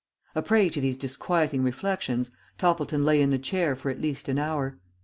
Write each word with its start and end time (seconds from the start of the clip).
A 0.33 0.41
prey 0.41 0.67
to 0.69 0.81
these 0.81 0.97
disquieting 0.97 1.61
reflections, 1.61 2.31
Toppleton 2.57 3.05
lay 3.05 3.21
in 3.21 3.29
the 3.29 3.37
chair 3.37 3.75
for 3.75 3.91
at 3.91 4.01
least 4.01 4.27
an 4.29 4.39
hour. 4.39 4.79